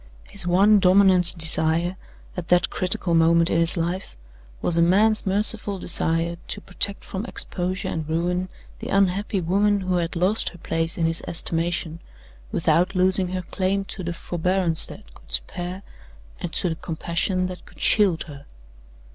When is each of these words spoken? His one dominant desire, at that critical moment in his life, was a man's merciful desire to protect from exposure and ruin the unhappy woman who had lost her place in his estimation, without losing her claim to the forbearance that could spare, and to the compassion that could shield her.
His 0.31 0.47
one 0.47 0.79
dominant 0.79 1.37
desire, 1.37 1.95
at 2.35 2.47
that 2.47 2.71
critical 2.71 3.13
moment 3.13 3.51
in 3.51 3.59
his 3.59 3.77
life, 3.77 4.15
was 4.59 4.75
a 4.75 4.81
man's 4.81 5.27
merciful 5.27 5.77
desire 5.77 6.37
to 6.47 6.59
protect 6.59 7.05
from 7.05 7.23
exposure 7.27 7.89
and 7.89 8.09
ruin 8.09 8.49
the 8.79 8.87
unhappy 8.87 9.39
woman 9.41 9.81
who 9.81 9.97
had 9.97 10.15
lost 10.15 10.49
her 10.49 10.57
place 10.57 10.97
in 10.97 11.05
his 11.05 11.21
estimation, 11.27 11.99
without 12.51 12.95
losing 12.95 13.27
her 13.27 13.43
claim 13.43 13.85
to 13.85 14.03
the 14.03 14.11
forbearance 14.11 14.87
that 14.87 15.13
could 15.13 15.31
spare, 15.31 15.83
and 16.39 16.51
to 16.53 16.69
the 16.69 16.75
compassion 16.75 17.45
that 17.45 17.63
could 17.67 17.79
shield 17.79 18.23
her. 18.23 18.47